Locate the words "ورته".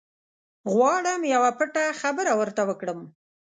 2.39-2.61